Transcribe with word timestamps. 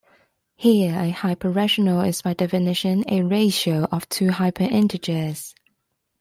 Here 0.55 0.95
a 0.99 1.11
hyperrational 1.11 2.07
is 2.07 2.23
by 2.23 2.33
definition 2.33 3.03
a 3.07 3.21
ratio 3.21 3.83
of 3.91 4.09
two 4.09 4.29
hyperintegers. 4.29 5.53